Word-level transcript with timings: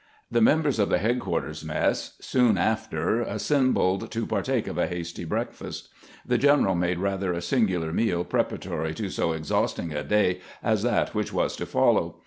The 0.31 0.41
members 0.41 0.79
of 0.79 0.89
the 0.89 0.97
headquarters 0.97 1.63
mess 1.63 2.17
soon 2.19 2.57
after 2.57 3.21
assembled 3.21 4.09
to 4.09 4.25
partake 4.25 4.65
of 4.65 4.79
a 4.79 4.87
hasty 4.87 5.25
breakfast. 5.25 5.89
The 6.25 6.39
general 6.39 6.73
made 6.73 6.97
rather 6.97 7.33
a 7.33 7.39
singular 7.43 7.93
meal 7.93 8.23
preparatory 8.23 8.95
to 8.95 9.11
so 9.11 9.33
exhausting 9.33 9.93
a 9.93 10.03
day 10.03 10.39
as 10.63 10.81
that 10.81 11.13
which 11.13 11.31
was 11.31 11.55
to 11.57 11.67
follow. 11.67 12.15